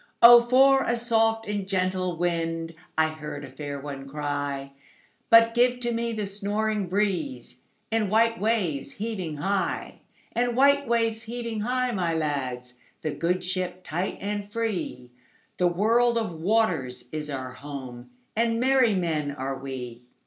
[0.23, 6.11] "O for a soft and gentle wind!"I heard a fair one cry:But give to me
[6.11, 10.01] the snoring breezeAnd white waves heaving high;
[10.31, 16.31] And white waves heaving high, my lads, The good ship tight and free—The world of
[16.33, 20.01] waters is our home, And merry men are we.